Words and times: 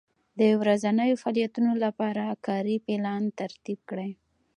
د 0.39 0.41
ورځنیو 0.61 1.19
فعالیتونو 1.21 1.71
لپاره 1.83 2.23
کاري 2.45 2.75
پلان 2.85 3.23
ترتیب 3.39 3.79
کړئ. 3.89 4.11